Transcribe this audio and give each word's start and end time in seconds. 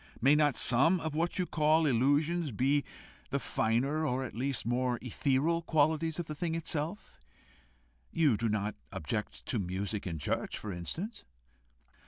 May 0.19 0.33
not 0.33 0.55
some 0.57 0.99
of 0.99 1.13
what 1.13 1.37
you 1.37 1.45
call 1.45 1.85
illusions, 1.85 2.51
be 2.51 2.83
the 3.29 3.37
finer, 3.37 4.03
or 4.03 4.25
at 4.25 4.33
least 4.33 4.65
more 4.65 4.97
ethereal 4.99 5.61
qualities 5.61 6.17
of 6.17 6.25
the 6.25 6.33
thing 6.33 6.55
itself? 6.55 7.19
You 8.09 8.35
do 8.35 8.49
not 8.49 8.73
object 8.91 9.45
to 9.45 9.59
music 9.59 10.07
in 10.07 10.17
church, 10.17 10.57
for 10.57 10.73
instance?" 10.73 11.23